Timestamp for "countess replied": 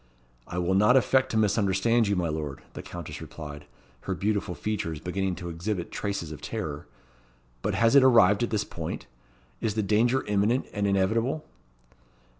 2.81-3.65